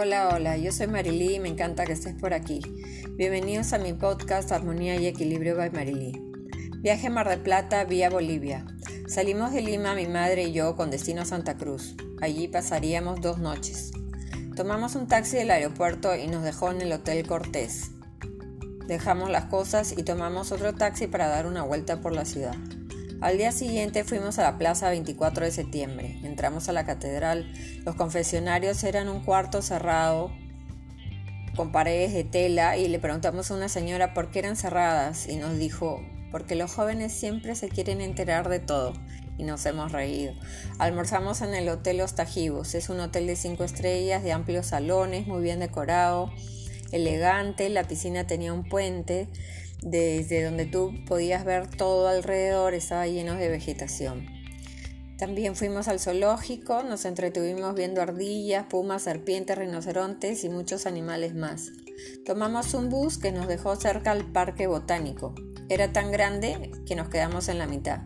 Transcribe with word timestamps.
Hola, 0.00 0.28
hola, 0.32 0.56
yo 0.56 0.70
soy 0.70 0.86
Marilí 0.86 1.34
y 1.34 1.40
me 1.40 1.48
encanta 1.48 1.84
que 1.84 1.92
estés 1.92 2.14
por 2.14 2.32
aquí. 2.32 2.60
Bienvenidos 3.16 3.72
a 3.72 3.78
mi 3.78 3.94
podcast 3.94 4.52
Armonía 4.52 4.94
y 4.94 5.08
Equilibrio 5.08 5.56
by 5.56 5.72
Marilí. 5.72 6.12
Viaje 6.76 7.08
a 7.08 7.10
Mar 7.10 7.28
del 7.28 7.40
Plata 7.40 7.82
vía 7.82 8.08
Bolivia. 8.08 8.64
Salimos 9.08 9.52
de 9.52 9.60
Lima 9.60 9.96
mi 9.96 10.06
madre 10.06 10.44
y 10.44 10.52
yo 10.52 10.76
con 10.76 10.92
destino 10.92 11.22
a 11.22 11.24
Santa 11.24 11.56
Cruz. 11.56 11.96
Allí 12.20 12.46
pasaríamos 12.46 13.20
dos 13.20 13.38
noches. 13.38 13.90
Tomamos 14.54 14.94
un 14.94 15.08
taxi 15.08 15.36
del 15.36 15.50
aeropuerto 15.50 16.14
y 16.14 16.28
nos 16.28 16.44
dejó 16.44 16.70
en 16.70 16.80
el 16.80 16.92
Hotel 16.92 17.26
Cortés. 17.26 17.90
Dejamos 18.86 19.30
las 19.30 19.46
cosas 19.46 19.90
y 19.98 20.04
tomamos 20.04 20.52
otro 20.52 20.76
taxi 20.76 21.08
para 21.08 21.26
dar 21.26 21.44
una 21.44 21.64
vuelta 21.64 22.00
por 22.00 22.12
la 22.12 22.24
ciudad. 22.24 22.54
Al 23.20 23.36
día 23.36 23.50
siguiente 23.50 24.04
fuimos 24.04 24.38
a 24.38 24.42
la 24.42 24.58
plaza 24.58 24.90
24 24.90 25.44
de 25.44 25.50
septiembre. 25.50 26.20
Entramos 26.22 26.68
a 26.68 26.72
la 26.72 26.86
catedral. 26.86 27.52
Los 27.84 27.96
confesionarios 27.96 28.84
eran 28.84 29.08
un 29.08 29.24
cuarto 29.24 29.60
cerrado 29.60 30.30
con 31.56 31.72
paredes 31.72 32.12
de 32.12 32.22
tela 32.22 32.76
y 32.76 32.86
le 32.86 33.00
preguntamos 33.00 33.50
a 33.50 33.54
una 33.54 33.68
señora 33.68 34.14
por 34.14 34.30
qué 34.30 34.38
eran 34.38 34.54
cerradas 34.54 35.28
y 35.28 35.34
nos 35.34 35.58
dijo, 35.58 36.00
porque 36.30 36.54
los 36.54 36.72
jóvenes 36.72 37.12
siempre 37.12 37.56
se 37.56 37.68
quieren 37.68 38.00
enterar 38.00 38.48
de 38.48 38.60
todo 38.60 38.92
y 39.36 39.42
nos 39.42 39.66
hemos 39.66 39.90
reído. 39.90 40.34
Almorzamos 40.78 41.42
en 41.42 41.54
el 41.54 41.68
Hotel 41.68 41.96
Los 41.96 42.14
Tajivos. 42.14 42.76
Es 42.76 42.88
un 42.88 43.00
hotel 43.00 43.26
de 43.26 43.34
cinco 43.34 43.64
estrellas, 43.64 44.22
de 44.22 44.30
amplios 44.30 44.66
salones, 44.66 45.26
muy 45.26 45.42
bien 45.42 45.58
decorado, 45.58 46.30
elegante. 46.92 47.68
La 47.68 47.82
piscina 47.82 48.28
tenía 48.28 48.52
un 48.52 48.62
puente 48.62 49.26
desde 49.82 50.44
donde 50.44 50.66
tú 50.66 50.94
podías 51.06 51.44
ver 51.44 51.68
todo 51.68 52.08
alrededor, 52.08 52.74
estaba 52.74 53.06
lleno 53.06 53.34
de 53.34 53.48
vegetación. 53.48 54.26
También 55.18 55.56
fuimos 55.56 55.88
al 55.88 55.98
zoológico, 55.98 56.84
nos 56.84 57.04
entretuvimos 57.04 57.74
viendo 57.74 58.00
ardillas, 58.00 58.66
pumas, 58.66 59.02
serpientes, 59.02 59.58
rinocerontes 59.58 60.44
y 60.44 60.48
muchos 60.48 60.86
animales 60.86 61.34
más. 61.34 61.72
Tomamos 62.24 62.72
un 62.74 62.88
bus 62.88 63.18
que 63.18 63.32
nos 63.32 63.48
dejó 63.48 63.74
cerca 63.74 64.12
al 64.12 64.30
parque 64.30 64.68
botánico. 64.68 65.34
Era 65.68 65.92
tan 65.92 66.12
grande 66.12 66.70
que 66.86 66.94
nos 66.94 67.08
quedamos 67.08 67.48
en 67.48 67.58
la 67.58 67.66
mitad. 67.66 68.02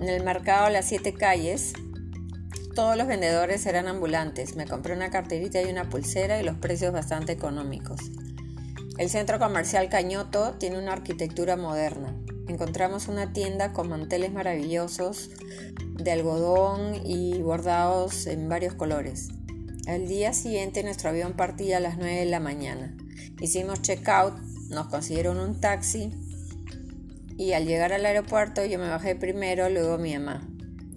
En 0.00 0.08
el 0.08 0.24
mercado 0.24 0.68
Las 0.70 0.86
Siete 0.86 1.14
Calles, 1.14 1.72
todos 2.74 2.96
los 2.96 3.06
vendedores 3.06 3.64
eran 3.66 3.86
ambulantes. 3.86 4.56
Me 4.56 4.66
compré 4.66 4.94
una 4.94 5.10
carterita 5.10 5.62
y 5.62 5.70
una 5.70 5.88
pulsera 5.88 6.40
y 6.40 6.44
los 6.44 6.56
precios 6.56 6.92
bastante 6.92 7.30
económicos. 7.30 8.00
El 9.00 9.08
centro 9.08 9.38
comercial 9.38 9.88
Cañoto 9.88 10.56
tiene 10.58 10.76
una 10.76 10.92
arquitectura 10.92 11.56
moderna. 11.56 12.14
Encontramos 12.48 13.08
una 13.08 13.32
tienda 13.32 13.72
con 13.72 13.88
manteles 13.88 14.30
maravillosos 14.30 15.30
de 15.94 16.12
algodón 16.12 17.00
y 17.06 17.40
bordados 17.40 18.26
en 18.26 18.50
varios 18.50 18.74
colores. 18.74 19.30
Al 19.86 20.06
día 20.06 20.34
siguiente 20.34 20.82
nuestro 20.82 21.08
avión 21.08 21.32
partía 21.32 21.78
a 21.78 21.80
las 21.80 21.96
9 21.96 22.14
de 22.14 22.26
la 22.26 22.40
mañana. 22.40 22.94
Hicimos 23.40 23.80
check-out, 23.80 24.34
nos 24.68 24.88
consiguieron 24.88 25.40
un 25.40 25.58
taxi 25.58 26.12
y 27.38 27.54
al 27.54 27.64
llegar 27.64 27.94
al 27.94 28.04
aeropuerto 28.04 28.66
yo 28.66 28.78
me 28.78 28.90
bajé 28.90 29.16
primero, 29.16 29.70
luego 29.70 29.96
mi 29.96 30.12
mamá. 30.12 30.46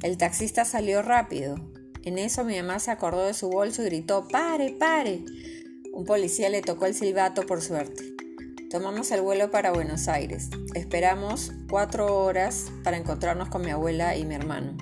El 0.01 0.17
taxista 0.17 0.65
salió 0.65 1.03
rápido. 1.03 1.55
En 2.03 2.17
eso 2.17 2.43
mi 2.43 2.57
mamá 2.57 2.79
se 2.79 2.91
acordó 2.91 3.25
de 3.25 3.33
su 3.33 3.47
bolso 3.49 3.81
y 3.81 3.85
gritó, 3.85 4.27
¡Pare, 4.27 4.75
pare! 4.77 5.23
Un 5.94 6.05
policía 6.05 6.49
le 6.49 6.63
tocó 6.63 6.88
el 6.88 6.95
silbato 6.95 7.45
por 7.45 7.61
suerte. 7.61 8.16
Tomamos 8.72 9.11
el 9.11 9.22
vuelo 9.22 9.52
para 9.52 9.72
Buenos 9.72 10.08
Aires. 10.08 10.49
Esperamos 10.73 11.52
cuatro 11.69 12.17
horas 12.17 12.72
para 12.83 12.97
encontrarnos 12.97 13.49
con 13.49 13.61
mi 13.61 13.69
abuela 13.69 14.17
y 14.17 14.25
mi 14.25 14.33
hermano. 14.33 14.75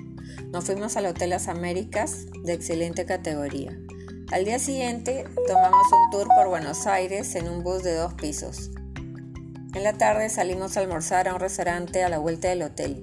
Nos 0.50 0.64
fuimos 0.64 0.96
al 0.96 1.04
Hotel 1.04 1.28
Las 1.28 1.48
Américas 1.48 2.28
de 2.42 2.54
excelente 2.54 3.04
categoría. 3.04 3.78
Al 4.30 4.46
día 4.46 4.58
siguiente 4.58 5.26
tomamos 5.46 5.86
un 5.92 6.10
tour 6.10 6.28
por 6.34 6.48
Buenos 6.48 6.86
Aires 6.86 7.34
en 7.34 7.46
un 7.46 7.62
bus 7.62 7.82
de 7.82 7.94
dos 7.94 8.14
pisos. 8.14 8.70
En 9.74 9.82
la 9.82 9.92
tarde 9.92 10.30
salimos 10.30 10.78
a 10.78 10.80
almorzar 10.80 11.28
a 11.28 11.34
un 11.34 11.40
restaurante 11.40 12.02
a 12.02 12.08
la 12.08 12.20
vuelta 12.20 12.48
del 12.48 12.62
hotel. 12.62 13.02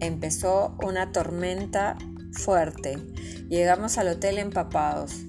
Empezó 0.00 0.74
una 0.82 1.12
tormenta 1.12 1.98
fuerte. 2.32 2.96
Llegamos 3.50 3.98
al 3.98 4.08
hotel 4.08 4.38
empapados. 4.38 5.26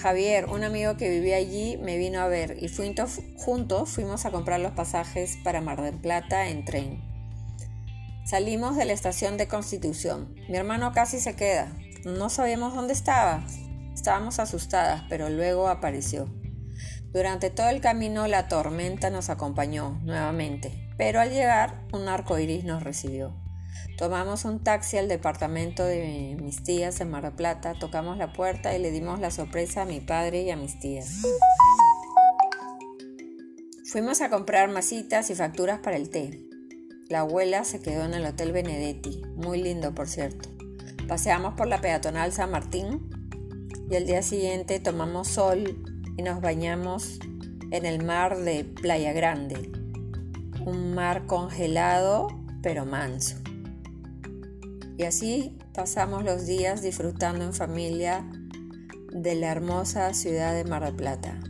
Javier, 0.00 0.46
un 0.46 0.64
amigo 0.64 0.96
que 0.96 1.10
vivía 1.10 1.36
allí, 1.36 1.76
me 1.76 1.98
vino 1.98 2.20
a 2.20 2.28
ver 2.28 2.56
y 2.60 2.68
juntos 2.68 3.90
fuimos 3.90 4.24
a 4.24 4.30
comprar 4.30 4.60
los 4.60 4.72
pasajes 4.72 5.36
para 5.44 5.60
Mar 5.60 5.82
del 5.82 5.98
Plata 5.98 6.48
en 6.48 6.64
tren. 6.64 7.02
Salimos 8.24 8.76
de 8.76 8.84
la 8.84 8.92
estación 8.92 9.36
de 9.36 9.48
Constitución. 9.48 10.34
Mi 10.48 10.56
hermano 10.56 10.92
casi 10.92 11.20
se 11.20 11.36
queda. 11.36 11.72
No 12.04 12.30
sabíamos 12.30 12.74
dónde 12.74 12.92
estaba. 12.92 13.44
Estábamos 13.94 14.38
asustadas, 14.38 15.02
pero 15.08 15.28
luego 15.28 15.68
apareció. 15.68 16.28
Durante 17.12 17.50
todo 17.50 17.68
el 17.68 17.80
camino 17.80 18.26
la 18.26 18.48
tormenta 18.48 19.10
nos 19.10 19.28
acompañó 19.28 20.00
nuevamente, 20.02 20.88
pero 20.96 21.20
al 21.20 21.30
llegar 21.30 21.84
un 21.92 22.08
arco 22.08 22.38
iris 22.38 22.64
nos 22.64 22.82
recibió. 22.82 23.41
Tomamos 23.96 24.44
un 24.44 24.62
taxi 24.62 24.96
al 24.96 25.08
departamento 25.08 25.84
de 25.84 26.36
mis 26.40 26.62
tías 26.62 27.00
en 27.00 27.10
Mar 27.10 27.22
del 27.22 27.32
Plata, 27.32 27.74
tocamos 27.78 28.16
la 28.18 28.32
puerta 28.32 28.74
y 28.76 28.78
le 28.78 28.90
dimos 28.90 29.20
la 29.20 29.30
sorpresa 29.30 29.82
a 29.82 29.84
mi 29.84 30.00
padre 30.00 30.42
y 30.42 30.50
a 30.50 30.56
mis 30.56 30.78
tías. 30.78 31.22
Fuimos 33.84 34.20
a 34.22 34.30
comprar 34.30 34.70
masitas 34.70 35.30
y 35.30 35.34
facturas 35.34 35.80
para 35.80 35.96
el 35.96 36.08
té. 36.08 36.48
La 37.08 37.20
abuela 37.20 37.64
se 37.64 37.80
quedó 37.80 38.04
en 38.04 38.14
el 38.14 38.24
Hotel 38.24 38.52
Benedetti, 38.52 39.22
muy 39.36 39.62
lindo 39.62 39.94
por 39.94 40.08
cierto. 40.08 40.48
Paseamos 41.06 41.54
por 41.54 41.66
la 41.66 41.80
peatonal 41.80 42.32
San 42.32 42.50
Martín 42.50 43.10
y 43.90 43.96
el 43.96 44.06
día 44.06 44.22
siguiente 44.22 44.80
tomamos 44.80 45.28
sol 45.28 45.84
y 46.16 46.22
nos 46.22 46.40
bañamos 46.40 47.18
en 47.70 47.84
el 47.84 48.02
mar 48.02 48.38
de 48.38 48.64
Playa 48.64 49.12
Grande, 49.12 49.70
un 50.64 50.94
mar 50.94 51.26
congelado 51.26 52.28
pero 52.62 52.86
manso. 52.86 53.36
Y 55.02 55.04
así 55.04 55.58
pasamos 55.74 56.22
los 56.22 56.46
días 56.46 56.80
disfrutando 56.80 57.44
en 57.44 57.52
familia 57.52 58.24
de 59.12 59.34
la 59.34 59.50
hermosa 59.50 60.14
ciudad 60.14 60.54
de 60.54 60.62
Mar 60.62 60.84
del 60.84 60.94
Plata. 60.94 61.40